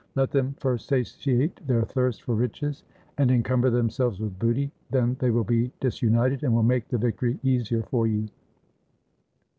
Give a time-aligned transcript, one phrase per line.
[0.15, 2.83] Let them first satiate their thirst for riches,
[3.19, 6.97] and encum ber themselves with booty; then they will be disunited, and will make the
[6.97, 8.27] victory easier for you!"